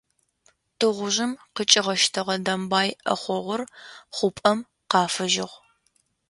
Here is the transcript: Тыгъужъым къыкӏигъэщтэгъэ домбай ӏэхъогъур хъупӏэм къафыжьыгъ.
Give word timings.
Тыгъужъым 0.77 1.31
къыкӏигъэщтэгъэ 1.55 2.35
домбай 2.45 2.89
ӏэхъогъур 3.05 3.61
хъупӏэм 4.15 4.59
къафыжьыгъ. 4.91 5.55